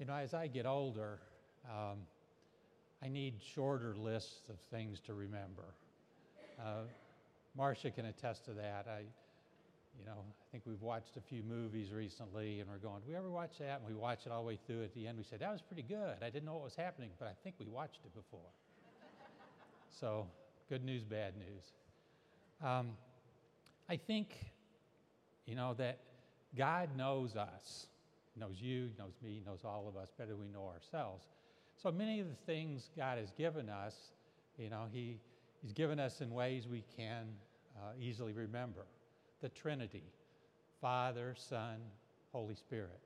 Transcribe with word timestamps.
You 0.00 0.06
know, 0.06 0.14
as 0.14 0.32
I 0.32 0.46
get 0.46 0.64
older, 0.64 1.18
um, 1.68 1.98
I 3.02 3.08
need 3.08 3.34
shorter 3.54 3.94
lists 3.94 4.48
of 4.48 4.58
things 4.70 4.98
to 5.00 5.12
remember. 5.12 5.74
Uh, 6.58 6.84
Marcia 7.54 7.90
can 7.90 8.06
attest 8.06 8.46
to 8.46 8.52
that. 8.52 8.86
I, 8.88 9.00
you 9.98 10.06
know, 10.06 10.16
I 10.16 10.44
think 10.50 10.64
we've 10.66 10.80
watched 10.80 11.18
a 11.18 11.20
few 11.20 11.42
movies 11.42 11.92
recently, 11.92 12.60
and 12.60 12.70
we're 12.70 12.78
going, 12.78 13.00
"Did 13.00 13.10
we 13.10 13.14
ever 13.14 13.30
watch 13.30 13.58
that?" 13.58 13.80
And 13.80 13.86
we 13.86 13.94
watch 13.94 14.24
it 14.24 14.32
all 14.32 14.40
the 14.40 14.46
way 14.46 14.58
through. 14.66 14.84
At 14.84 14.94
the 14.94 15.06
end, 15.06 15.18
we 15.18 15.24
said, 15.24 15.40
"That 15.40 15.52
was 15.52 15.60
pretty 15.60 15.82
good. 15.82 16.22
I 16.22 16.30
didn't 16.30 16.46
know 16.46 16.54
what 16.54 16.64
was 16.64 16.76
happening, 16.76 17.10
but 17.18 17.28
I 17.28 17.34
think 17.44 17.56
we 17.58 17.66
watched 17.66 18.00
it 18.02 18.14
before." 18.14 18.50
so, 19.90 20.26
good 20.70 20.82
news, 20.82 21.04
bad 21.04 21.34
news. 21.36 21.72
Um, 22.66 22.96
I 23.86 23.98
think, 23.98 24.34
you 25.44 25.56
know, 25.56 25.74
that 25.74 25.98
God 26.56 26.96
knows 26.96 27.36
us, 27.36 27.86
knows 28.40 28.56
you, 28.60 28.90
knows 28.98 29.14
me, 29.22 29.42
knows 29.46 29.60
all 29.64 29.86
of 29.88 29.96
us 29.96 30.08
better 30.16 30.30
than 30.30 30.40
we 30.40 30.48
know 30.48 30.64
ourselves. 30.66 31.26
So 31.80 31.92
many 31.92 32.20
of 32.20 32.26
the 32.28 32.34
things 32.46 32.90
God 32.96 33.18
has 33.18 33.30
given 33.30 33.68
us, 33.68 33.94
you 34.58 34.70
know, 34.70 34.86
He, 34.90 35.18
He's 35.62 35.72
given 35.72 36.00
us 36.00 36.20
in 36.20 36.30
ways 36.30 36.66
we 36.66 36.84
can 36.96 37.28
uh, 37.76 37.92
easily 38.00 38.32
remember. 38.32 38.86
The 39.40 39.48
Trinity 39.48 40.04
Father, 40.80 41.34
Son, 41.36 41.76
Holy 42.32 42.54
Spirit, 42.54 43.00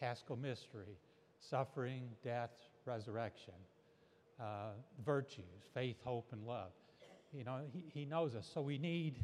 Paschal 0.00 0.36
mystery, 0.36 0.96
suffering, 1.40 2.08
death, 2.22 2.50
resurrection, 2.84 3.54
uh, 4.40 4.70
virtues, 5.04 5.44
faith, 5.74 5.96
hope, 6.04 6.28
and 6.32 6.44
love. 6.46 6.70
You 7.32 7.44
know, 7.44 7.60
he, 7.72 7.84
he 8.00 8.04
knows 8.04 8.34
us. 8.34 8.48
So 8.52 8.60
we 8.60 8.78
need, 8.78 9.20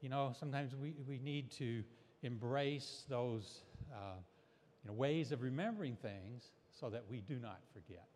you 0.00 0.08
know, 0.08 0.32
sometimes 0.38 0.74
we, 0.74 0.94
we 1.06 1.18
need 1.18 1.50
to 1.52 1.82
embrace 2.22 3.04
those 3.08 3.62
uh, 3.92 4.16
you 4.82 4.88
know, 4.88 4.94
ways 4.94 5.32
of 5.32 5.42
remembering 5.42 5.96
things 5.96 6.50
so 6.70 6.90
that 6.90 7.04
we 7.08 7.20
do 7.20 7.38
not 7.38 7.60
forget. 7.72 8.08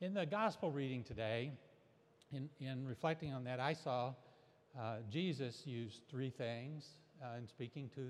In 0.00 0.14
the 0.14 0.26
gospel 0.26 0.70
reading 0.70 1.02
today, 1.02 1.52
in, 2.32 2.48
in 2.60 2.86
reflecting 2.86 3.32
on 3.32 3.44
that, 3.44 3.60
I 3.60 3.72
saw 3.72 4.14
uh, 4.78 4.96
Jesus 5.10 5.62
use 5.66 6.00
three 6.10 6.30
things 6.30 6.86
uh, 7.22 7.38
in 7.38 7.46
speaking 7.46 7.90
to 7.94 8.08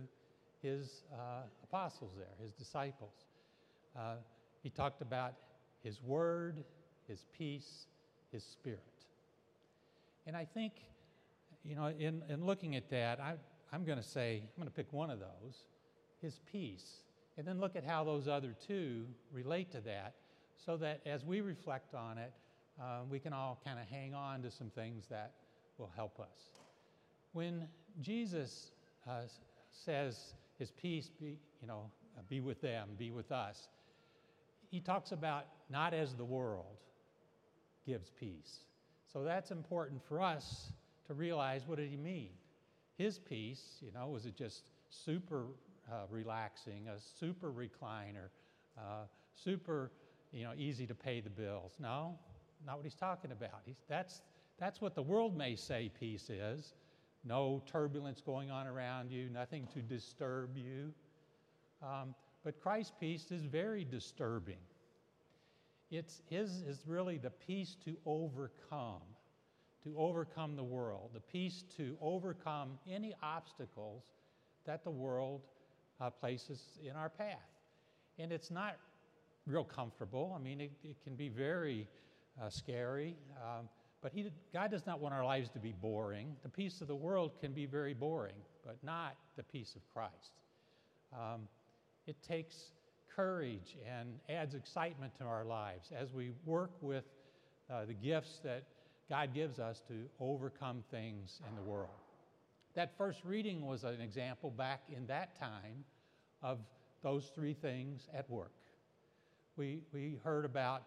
his 0.62 1.03
uh, 1.12 1.42
apostles 1.64 2.12
there, 2.17 2.34
his 2.41 2.53
disciples. 2.53 3.27
Uh, 3.97 4.14
he 4.62 4.70
talked 4.70 5.03
about 5.03 5.34
his 5.83 6.01
word, 6.03 6.64
his 7.09 7.27
peace, 7.36 7.86
his 8.31 8.45
spirit. 8.45 8.81
And 10.27 10.36
I 10.36 10.45
think, 10.45 10.73
you 11.64 11.75
know, 11.75 11.86
in, 11.86 12.23
in 12.29 12.45
looking 12.47 12.77
at 12.77 12.89
that, 12.91 13.20
I, 13.20 13.34
I'm 13.73 13.84
going 13.84 13.98
to 13.98 14.05
say, 14.05 14.42
I'm 14.42 14.62
going 14.62 14.69
to 14.69 14.75
pick 14.75 14.92
one 14.92 15.11
of 15.11 15.19
those, 15.19 15.67
his 16.20 16.41
peace, 16.51 17.03
and 17.36 17.47
then 17.47 17.61
look 17.61 17.77
at 17.77 17.84
how 17.84 18.05
those 18.05 18.28
other 18.28 18.55
two 18.66 19.06
relate 19.33 19.70
to 19.72 19.80
that 19.80 20.14
so 20.64 20.77
that 20.77 21.00
as 21.06 21.25
we 21.25 21.41
reflect 21.41 21.94
on 21.94 22.19
it, 22.19 22.33
uh, 22.80 23.00
we 23.11 23.19
can 23.19 23.33
all 23.33 23.61
kind 23.64 23.78
of 23.78 23.86
hang 23.86 24.14
on 24.14 24.42
to 24.42 24.50
some 24.50 24.70
things 24.70 25.05
that 25.11 25.33
will 25.78 25.91
help 25.94 26.20
us. 26.20 26.52
When 27.33 27.66
Jesus 28.00 28.72
uh, 29.08 29.22
says 29.70 30.34
his 30.58 30.70
peace 30.70 31.11
be, 31.20 31.39
you 31.61 31.66
know, 31.66 31.91
be 32.28 32.41
with 32.41 32.61
them, 32.61 32.91
be 32.98 33.11
with 33.11 33.33
us, 33.33 33.69
he 34.70 34.80
talks 34.80 35.12
about 35.12 35.46
not 35.70 35.94
as 35.94 36.14
the 36.14 36.24
world 36.24 36.78
gives 37.86 38.11
peace. 38.11 38.61
So 39.12 39.24
that's 39.24 39.50
important 39.50 40.00
for 40.08 40.20
us 40.20 40.72
to 41.06 41.14
realize 41.14 41.62
what 41.67 41.78
did 41.78 41.91
he 41.91 41.96
mean? 41.96 42.30
His 42.97 43.19
peace, 43.19 43.79
you 43.81 43.91
know, 43.93 44.09
was 44.09 44.27
it 44.27 44.37
just 44.37 44.71
super 44.91 45.47
uh, 45.91 46.05
relaxing, 46.11 46.89
a 46.89 47.01
super 47.19 47.51
recliner, 47.51 48.29
uh, 48.79 49.07
super, 49.35 49.91
you 50.33 50.45
know, 50.45 50.53
easy 50.57 50.87
to 50.87 50.95
pay 50.95 51.20
the 51.20 51.31
bills? 51.31 51.73
No, 51.81 52.19
not 52.67 52.77
what 52.77 52.85
he's 52.85 52.95
talking 52.95 53.33
about. 53.33 53.63
He's, 53.64 53.83
that's, 53.89 54.23
that's 54.58 54.81
what 54.81 54.95
the 54.95 55.02
world 55.02 55.36
may 55.36 55.57
say 55.57 55.91
peace 55.98 56.31
is. 56.31 56.75
No 57.25 57.63
turbulence 57.67 58.20
going 58.20 58.51
on 58.51 58.67
around 58.67 59.11
you, 59.11 59.29
nothing 59.31 59.69
to 59.75 59.81
disturb 59.81 60.57
you. 60.57 60.92
Um, 61.83 62.14
but 62.45 62.61
Christ's 62.61 62.92
peace 62.98 63.31
is 63.31 63.42
very 63.42 63.85
disturbing. 63.85 64.58
It's, 65.91 66.23
his 66.29 66.63
is 66.63 66.83
really 66.86 67.19
the 67.19 67.31
peace 67.31 67.77
to 67.85 67.97
overcome, 68.07 69.02
to 69.85 69.95
overcome 69.97 70.57
the 70.57 70.63
world, 70.63 71.11
the 71.15 71.20
peace 71.20 71.65
to 71.77 71.97
overcome 72.01 72.79
any 72.89 73.15
obstacles 73.23 74.05
that 74.65 74.85
the 74.85 74.91
world 74.91 75.43
uh, 76.01 76.11
places 76.11 76.79
in 76.89 76.97
our 76.97 77.09
path. 77.09 77.39
And 78.19 78.33
it's 78.33 78.51
not 78.51 78.77
real 79.47 79.65
comfortable. 79.65 80.35
I 80.39 80.43
mean, 80.43 80.61
it, 80.61 80.73
it 80.85 80.97
can 81.03 81.17
be 81.17 81.29
very 81.29 81.89
uh, 82.41 82.48
scary. 82.48 83.17
Um, 83.37 83.69
but 84.03 84.13
he, 84.13 84.31
God 84.53 84.70
does 84.70 84.87
not 84.87 85.01
want 85.01 85.15
our 85.15 85.25
lives 85.25 85.48
to 85.51 85.59
be 85.59 85.73
boring. 85.81 86.35
The 86.43 86.49
peace 86.49 86.81
of 86.81 86.89
the 86.89 86.97
world 86.97 87.33
can 87.41 87.53
be 87.53 87.67
very 87.67 87.95
boring, 87.95 88.35
but 88.64 88.77
not 88.83 89.17
the 89.37 89.43
peace 89.43 89.75
of 89.77 89.83
Christ. 89.93 90.33
Um, 91.13 91.43
it 92.07 92.17
takes 92.23 92.73
courage 93.14 93.77
and 93.87 94.09
adds 94.29 94.55
excitement 94.55 95.13
to 95.19 95.25
our 95.25 95.45
lives 95.45 95.91
as 95.97 96.13
we 96.13 96.33
work 96.45 96.70
with 96.81 97.05
uh, 97.70 97.85
the 97.85 97.95
gifts 97.95 98.41
that 98.43 98.64
God 99.08 99.35
gives 99.35 99.58
us 99.58 99.83
to 99.89 99.95
overcome 100.20 100.83
things 100.90 101.40
in 101.48 101.57
the 101.57 101.63
world. 101.63 101.90
That 102.74 102.96
first 102.96 103.24
reading 103.24 103.67
was 103.67 103.85
an 103.85 104.01
example 104.01 104.51
back 104.51 104.83
in 104.95 105.07
that 105.07 105.39
time 105.39 105.85
of 106.42 106.58
those 107.02 107.30
three 107.35 107.55
things 107.55 108.08
at 108.14 108.29
work. 108.30 108.52
We, 109.57 109.80
we 109.92 110.18
heard 110.24 110.45
about 110.45 110.85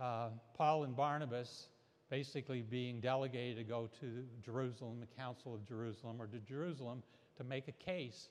uh, 0.00 0.28
Paul 0.56 0.84
and 0.84 0.96
Barnabas 0.96 1.68
basically 2.08 2.62
being 2.62 3.00
delegated 3.00 3.58
to 3.58 3.64
go 3.64 3.90
to 4.00 4.24
Jerusalem, 4.44 5.00
the 5.00 5.20
Council 5.20 5.54
of 5.54 5.66
Jerusalem, 5.66 6.16
or 6.20 6.26
to 6.28 6.38
Jerusalem 6.38 7.02
to 7.36 7.44
make 7.44 7.68
a 7.68 7.72
case 7.72 8.28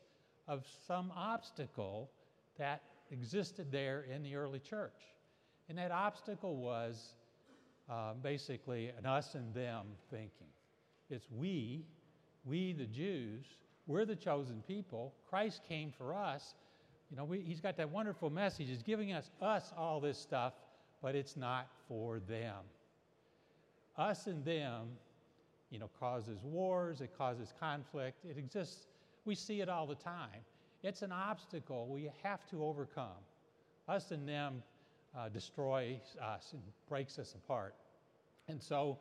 of 0.47 0.66
some 0.88 1.12
obstacle 1.16 2.09
that 2.57 2.81
existed 3.12 3.72
there 3.72 4.06
in 4.12 4.23
the 4.23 4.35
early 4.35 4.59
church. 4.59 5.13
And 5.69 5.78
that 5.78 5.91
obstacle 5.91 6.56
was 6.57 7.16
uh, 7.90 8.13
basically 8.22 8.91
an 8.97 9.06
us 9.06 9.35
and 9.35 9.53
them 9.53 9.85
thinking. 10.09 10.47
It's 11.09 11.28
we, 11.31 11.85
we 12.46 12.73
the 12.73 12.85
Jews, 12.85 13.46
we're 13.88 14.06
the 14.06 14.16
chosen 14.16 14.63
people. 14.68 15.13
Christ 15.29 15.62
came 15.68 15.91
for 15.96 16.13
us. 16.13 16.56
You 17.12 17.18
know, 17.18 17.23
we, 17.23 17.41
he's 17.41 17.62
got 17.62 17.78
that 17.78 17.90
wonderful 17.90 18.29
message. 18.29 18.68
He's 18.69 18.81
giving 18.81 19.13
us 19.13 19.29
us 19.41 19.72
all 19.78 20.00
this 20.00 20.18
stuff, 20.18 20.53
but 21.01 21.16
it's 21.16 21.38
not 21.38 21.68
for 21.88 22.19
them. 22.19 22.56
Us 23.97 24.28
and 24.28 24.44
them, 24.44 24.88
you 25.69 25.79
know, 25.79 25.90
causes 26.00 26.40
wars, 26.44 27.02
it 27.02 27.12
causes 27.17 27.53
conflict, 27.59 28.25
it 28.25 28.38
exists. 28.38 28.88
We 29.25 29.35
see 29.35 29.62
it 29.62 29.69
all 29.69 29.85
the 29.85 29.96
time. 29.96 30.41
It's 30.84 31.02
an 31.02 31.12
obstacle 31.12 31.88
we 31.88 32.12
have 32.23 32.47
to 32.50 32.63
overcome. 32.63 33.23
Us 33.88 34.12
and 34.12 34.28
them 34.28 34.63
uh, 35.18 35.30
destroys 35.30 36.16
us 36.22 36.50
and 36.53 36.62
breaks 36.90 37.20
us 37.20 37.34
apart. 37.36 37.76
And 38.48 38.62
so 38.62 39.00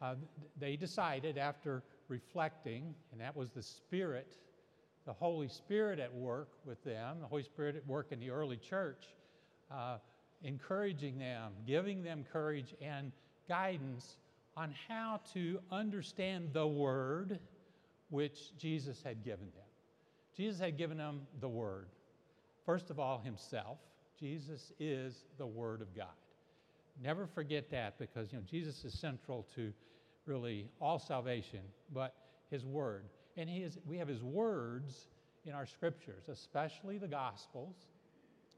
uh, 0.00 0.14
they 0.58 0.76
decided 0.76 1.38
after 1.38 1.82
reflecting, 2.08 2.94
and 3.12 3.20
that 3.20 3.36
was 3.36 3.50
the 3.50 3.62
Spirit, 3.62 4.36
the 5.06 5.12
Holy 5.12 5.48
Spirit 5.48 5.98
at 5.98 6.12
work 6.12 6.48
with 6.64 6.82
them, 6.84 7.18
the 7.20 7.26
Holy 7.26 7.42
Spirit 7.42 7.76
at 7.76 7.86
work 7.86 8.08
in 8.10 8.20
the 8.20 8.30
early 8.30 8.56
church, 8.56 9.04
uh, 9.70 9.98
encouraging 10.42 11.18
them, 11.18 11.52
giving 11.66 12.02
them 12.02 12.24
courage 12.32 12.74
and 12.80 13.12
guidance 13.48 14.16
on 14.56 14.74
how 14.88 15.20
to 15.32 15.58
understand 15.70 16.50
the 16.52 16.66
Word 16.66 17.38
which 18.10 18.56
Jesus 18.58 19.02
had 19.02 19.24
given 19.24 19.46
them. 19.46 19.64
Jesus 20.36 20.60
had 20.60 20.76
given 20.76 20.98
them 20.98 21.22
the 21.40 21.48
Word. 21.48 21.86
First 22.66 22.90
of 22.90 22.98
all, 22.98 23.20
Himself. 23.24 23.78
Jesus 24.22 24.72
is 24.78 25.24
the 25.36 25.46
Word 25.46 25.82
of 25.82 25.96
God. 25.96 26.06
Never 27.02 27.26
forget 27.26 27.70
that 27.72 27.98
because 27.98 28.32
you 28.32 28.38
know 28.38 28.44
Jesus 28.48 28.84
is 28.84 28.94
central 28.94 29.44
to 29.56 29.72
really 30.26 30.68
all 30.80 31.00
salvation, 31.00 31.58
but 31.92 32.14
His 32.48 32.64
Word. 32.64 33.06
And 33.36 33.50
he 33.50 33.58
is, 33.64 33.78
we 33.84 33.98
have 33.98 34.06
His 34.06 34.22
words 34.22 35.08
in 35.44 35.54
our 35.54 35.66
scriptures, 35.66 36.28
especially 36.28 36.98
the 36.98 37.08
Gospels. 37.08 37.74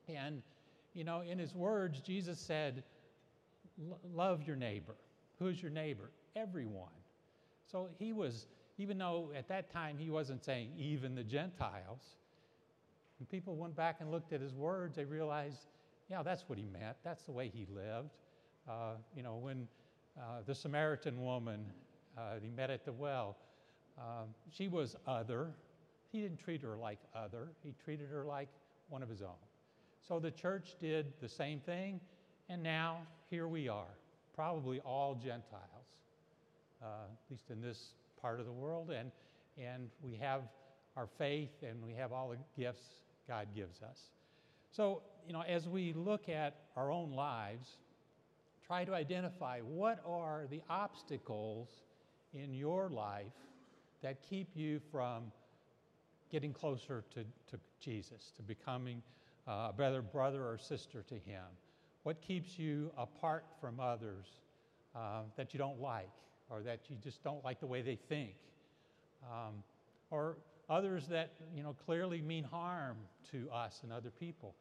And, 0.07 0.43
you 0.93 1.03
know, 1.03 1.23
in 1.23 1.39
His 1.39 1.55
words, 1.55 2.01
Jesus 2.01 2.39
said, 2.39 2.83
Love 4.13 4.43
your 4.43 4.57
neighbor. 4.57 4.97
Who's 5.39 5.63
your 5.63 5.71
neighbor? 5.71 6.11
Everyone. 6.37 6.93
So 7.73 7.89
He 7.99 8.13
was 8.13 8.49
even 8.77 8.99
though 8.99 9.31
at 9.37 9.49
that 9.49 9.73
time 9.73 9.97
he 9.97 10.11
wasn't 10.11 10.45
saying 10.45 10.71
even 10.77 11.15
the 11.15 11.23
Gentiles. 11.23 12.17
When 13.19 13.27
people 13.27 13.57
went 13.57 13.77
back 13.77 13.97
and 14.01 14.11
looked 14.11 14.33
at 14.33 14.41
his 14.41 14.55
words, 14.55 14.97
they 14.97 15.05
realized, 15.05 15.67
yeah, 16.11 16.23
that's 16.23 16.45
what 16.49 16.59
he 16.59 16.65
meant. 16.65 16.97
That's 17.05 17.23
the 17.23 17.33
way 17.33 17.51
he 17.53 17.67
lived. 17.73 18.11
Uh, 18.69 18.95
you 19.17 19.23
know, 19.23 19.37
when 19.37 19.69
uh, 20.19 20.43
the 20.47 20.55
Samaritan 20.55 21.23
woman 21.23 21.65
uh, 22.17 22.41
he 22.43 22.51
met 22.51 22.71
at 22.71 22.85
the 22.85 22.93
well, 22.93 23.37
um, 23.99 24.29
she 24.51 24.69
was 24.69 24.97
other. 25.07 25.51
He 26.13 26.21
didn't 26.21 26.39
treat 26.39 26.63
her 26.63 26.77
like 26.77 26.99
other, 27.15 27.49
he 27.63 27.75
treated 27.85 28.09
her 28.11 28.25
like 28.25 28.49
one 28.89 29.03
of 29.03 29.09
his 29.09 29.23
own. 29.23 29.31
So 30.07 30.21
the 30.21 30.31
church 30.31 30.77
did 30.81 31.13
the 31.21 31.29
same 31.29 31.61
thing, 31.61 32.01
and 32.49 32.63
now 32.63 32.99
here 33.31 33.49
we 33.49 33.69
are, 33.69 33.97
probably 34.35 34.81
all 34.81 35.15
Gentiles, 35.15 35.89
uh, 36.83 36.87
at 37.11 37.31
least 37.31 37.51
in 37.51 37.61
this 37.61 37.95
part 38.21 38.39
of 38.39 38.47
the 38.47 38.53
world, 38.53 38.91
and, 38.91 39.11
and 39.59 39.89
we 40.03 40.15
have 40.17 40.43
our 40.97 41.07
faith 41.19 41.63
and 41.63 41.83
we 41.83 41.93
have 41.93 42.13
all 42.13 42.31
the 42.31 42.63
gifts 42.63 42.87
God 43.29 43.49
gives 43.55 43.83
us. 43.83 43.99
So, 44.71 45.03
you 45.27 45.33
know, 45.33 45.43
as 45.43 45.69
we 45.69 45.93
look 45.93 46.29
at 46.29 46.55
our 46.77 46.91
own 46.91 47.13
lives, 47.13 47.79
try 48.67 48.85
to 48.85 48.95
identify 48.95 49.61
what 49.61 50.03
are 50.07 50.47
the 50.51 50.63
obstacles 50.69 51.69
in 52.33 52.53
your 52.53 52.89
life 52.89 53.33
that 54.03 54.19
keep 54.29 54.49
you 54.55 54.81
from 54.91 55.33
getting 56.31 56.53
closer 56.53 57.05
to, 57.15 57.21
to 57.51 57.61
Jesus, 57.81 58.33
to 58.37 58.43
becoming 58.43 59.03
uh, 59.47 59.69
a 59.71 59.75
better 59.77 60.03
brother 60.03 60.43
or 60.43 60.59
sister 60.59 61.05
to 61.09 61.15
Him? 61.15 61.45
What 62.03 62.21
keeps 62.21 62.59
you 62.59 62.91
apart 62.99 63.45
from 63.61 63.81
others 63.81 64.27
uh, 64.95 65.23
that 65.37 65.55
you 65.55 65.59
don't 65.59 65.81
like 65.81 66.11
or 66.51 66.63
that 66.63 66.81
you 66.89 66.97
just 67.03 67.23
don't 67.23 67.43
like 67.45 67.61
the 67.61 67.67
way 67.67 67.83
they 67.83 67.97
think? 68.09 68.35
Um, 69.23 69.63
or 70.11 70.37
others 70.69 71.07
that 71.09 71.33
you 71.55 71.63
know 71.63 71.75
clearly 71.85 72.21
mean 72.21 72.45
harm 72.45 72.97
to 73.31 73.49
us 73.51 73.81
and 73.83 73.93
other 73.93 74.11
people. 74.11 74.55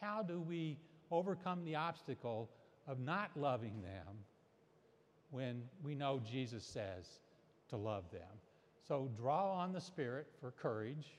How 0.00 0.22
do 0.22 0.40
we 0.40 0.78
overcome 1.10 1.64
the 1.64 1.74
obstacle 1.74 2.50
of 2.86 3.00
not 3.00 3.30
loving 3.36 3.82
them 3.82 4.14
when 5.30 5.62
we 5.82 5.94
know 5.94 6.20
Jesus 6.30 6.64
says 6.64 7.06
to 7.70 7.76
love 7.76 8.04
them? 8.12 8.22
So 8.86 9.10
draw 9.16 9.52
on 9.52 9.72
the 9.72 9.80
Spirit 9.80 10.26
for 10.40 10.52
courage. 10.52 11.18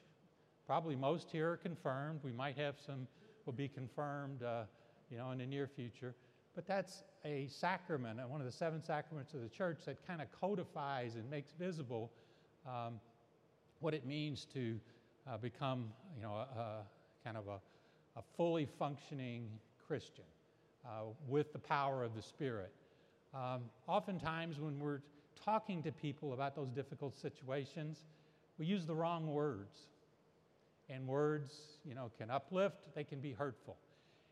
Probably 0.66 0.96
most 0.96 1.30
here 1.32 1.52
are 1.52 1.58
confirmed. 1.58 2.22
We 2.24 2.32
might 2.32 2.58
have 2.58 2.76
some 2.86 3.08
will 3.46 3.54
be 3.54 3.68
confirmed, 3.68 4.44
uh, 4.44 4.64
you 5.10 5.18
know, 5.18 5.32
in 5.32 5.40
the 5.40 5.46
near 5.46 5.68
future. 5.68 6.14
But 6.54 6.68
that's 6.68 7.04
a 7.26 7.48
sacrament, 7.48 8.20
one 8.30 8.42
of 8.42 8.46
the 8.46 8.52
seven 8.52 8.84
sacraments 8.84 9.34
of 9.34 9.42
the 9.42 9.50
church 9.50 9.80
that 9.86 10.06
kind 10.06 10.22
of 10.22 10.28
codifies 10.40 11.16
and 11.16 11.28
makes 11.30 11.52
visible 11.58 12.12
um, 12.68 13.00
what 13.80 13.94
it 13.94 14.06
means 14.06 14.46
to 14.54 14.80
uh, 15.28 15.38
become, 15.38 15.86
you 16.16 16.22
know, 16.22 16.34
a, 16.34 16.60
a 16.60 16.84
kind 17.24 17.38
of 17.38 17.48
a, 17.48 18.20
a, 18.20 18.24
fully 18.36 18.68
functioning 18.78 19.48
Christian 19.88 20.26
uh, 20.86 21.04
with 21.28 21.54
the 21.54 21.60
power 21.60 22.04
of 22.04 22.16
the 22.16 22.22
Spirit. 22.22 22.72
Um, 23.34 23.62
oftentimes, 23.88 24.60
when 24.60 24.80
we're 24.80 25.02
talking 25.44 25.84
to 25.84 25.92
people 25.92 26.34
about 26.34 26.56
those 26.56 26.70
difficult 26.70 27.16
situations, 27.20 28.00
we 28.58 28.66
use 28.66 28.86
the 28.86 28.96
wrong 28.96 29.28
words. 29.28 29.80
And 30.90 31.08
words, 31.08 31.54
you 31.86 31.94
know, 31.94 32.10
can 32.18 32.32
uplift, 32.32 32.78
they 32.96 33.04
can 33.04 33.20
be 33.20 33.32
hurtful. 33.32 33.78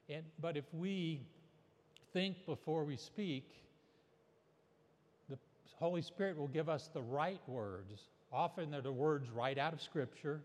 And, 0.09 0.23
but 0.41 0.57
if 0.57 0.65
we 0.73 1.21
think 2.13 2.45
before 2.47 2.83
we 2.83 2.97
speak, 2.97 3.47
the 5.29 5.37
Holy 5.75 6.01
Spirit 6.01 6.35
will 6.35 6.47
give 6.47 6.67
us 6.67 6.89
the 6.91 7.01
right 7.01 7.41
words 7.47 8.01
Often 8.31 8.71
they're 8.71 8.81
the 8.81 8.91
words 8.91 9.29
right 9.29 9.57
out 9.57 9.73
of 9.73 9.81
Scripture 9.81 10.41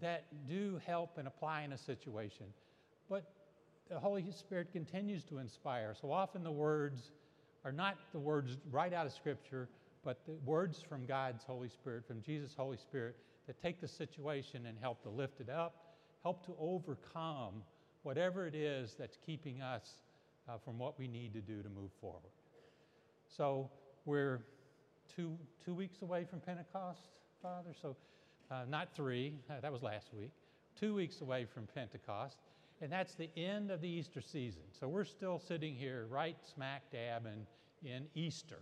that 0.00 0.24
do 0.48 0.80
help 0.84 1.18
and 1.18 1.28
apply 1.28 1.62
in 1.62 1.72
a 1.72 1.78
situation. 1.78 2.46
But 3.08 3.30
the 3.88 3.98
Holy 3.98 4.24
Spirit 4.32 4.72
continues 4.72 5.22
to 5.24 5.38
inspire. 5.38 5.94
So 6.00 6.10
often 6.10 6.42
the 6.42 6.50
words 6.50 7.12
are 7.64 7.72
not 7.72 7.96
the 8.12 8.18
words 8.18 8.56
right 8.70 8.92
out 8.92 9.06
of 9.06 9.12
Scripture, 9.12 9.68
but 10.04 10.24
the 10.26 10.34
words 10.44 10.82
from 10.86 11.06
God's 11.06 11.44
Holy 11.44 11.68
Spirit, 11.68 12.06
from 12.06 12.20
Jesus' 12.20 12.54
Holy 12.56 12.76
Spirit, 12.76 13.16
that 13.46 13.60
take 13.62 13.80
the 13.80 13.88
situation 13.88 14.66
and 14.66 14.76
help 14.80 15.02
to 15.02 15.08
lift 15.08 15.40
it 15.40 15.48
up, 15.48 15.94
help 16.22 16.44
to 16.46 16.54
overcome 16.58 17.62
whatever 18.02 18.46
it 18.46 18.54
is 18.54 18.96
that's 18.98 19.18
keeping 19.24 19.62
us 19.62 19.94
uh, 20.48 20.52
from 20.64 20.78
what 20.78 20.98
we 20.98 21.08
need 21.08 21.32
to 21.32 21.40
do 21.40 21.62
to 21.62 21.68
move 21.68 21.90
forward. 22.00 22.32
So 23.28 23.70
we're 24.04 24.40
two, 25.14 25.36
two 25.64 25.74
weeks 25.74 26.02
away 26.02 26.24
from 26.28 26.40
Pentecost, 26.40 27.08
Father. 27.42 27.70
So, 27.80 27.96
uh, 28.50 28.64
not 28.68 28.94
three, 28.94 29.34
uh, 29.50 29.54
that 29.60 29.72
was 29.72 29.82
last 29.82 30.08
week. 30.12 30.30
Two 30.78 30.94
weeks 30.94 31.20
away 31.20 31.46
from 31.52 31.66
Pentecost. 31.74 32.36
And 32.80 32.90
that's 32.90 33.14
the 33.14 33.30
end 33.36 33.70
of 33.70 33.80
the 33.80 33.88
Easter 33.88 34.20
season. 34.20 34.62
So, 34.78 34.88
we're 34.88 35.04
still 35.04 35.38
sitting 35.38 35.74
here 35.74 36.06
right 36.10 36.36
smack 36.54 36.82
dab 36.90 37.26
in, 37.26 37.88
in 37.88 38.06
Easter. 38.14 38.58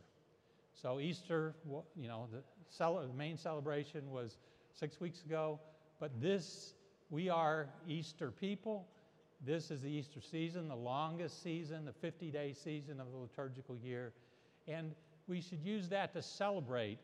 So, 0.74 1.00
Easter, 1.00 1.54
you 1.96 2.08
know, 2.08 2.28
the, 2.32 2.42
cel- 2.68 3.06
the 3.06 3.14
main 3.14 3.36
celebration 3.36 4.10
was 4.10 4.38
six 4.74 5.00
weeks 5.00 5.22
ago. 5.22 5.60
But 6.00 6.20
this, 6.20 6.74
we 7.10 7.28
are 7.28 7.68
Easter 7.86 8.30
people. 8.30 8.86
This 9.44 9.70
is 9.70 9.82
the 9.82 9.90
Easter 9.90 10.20
season, 10.20 10.68
the 10.68 10.76
longest 10.76 11.42
season, 11.42 11.84
the 11.84 11.92
50 11.92 12.30
day 12.30 12.52
season 12.52 13.00
of 13.00 13.10
the 13.10 13.16
liturgical 13.16 13.76
year. 13.76 14.12
And 14.68 14.94
we 15.28 15.40
should 15.40 15.62
use 15.62 15.88
that 15.88 16.12
to 16.14 16.22
celebrate 16.22 16.98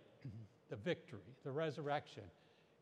the 0.68 0.76
victory, 0.76 1.20
the 1.44 1.50
resurrection. 1.50 2.24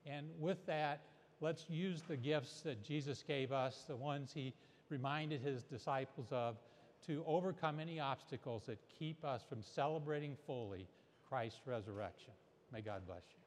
And 0.06 0.26
with 0.38 0.64
that, 0.66 1.00
let's 1.40 1.64
use 1.68 2.02
the 2.08 2.16
gifts 2.16 2.60
that 2.62 2.82
Jesus 2.82 3.24
gave 3.26 3.52
us, 3.52 3.84
the 3.86 3.96
ones 3.96 4.32
he 4.34 4.54
reminded 4.88 5.40
his 5.40 5.62
disciples 5.62 6.28
of, 6.30 6.56
to 7.06 7.22
overcome 7.26 7.78
any 7.78 8.00
obstacles 8.00 8.64
that 8.66 8.78
keep 8.98 9.24
us 9.24 9.42
from 9.48 9.62
celebrating 9.62 10.36
fully 10.46 10.86
Christ's 11.28 11.60
resurrection. 11.66 12.32
May 12.72 12.80
God 12.80 13.02
bless 13.06 13.22
you. 13.30 13.45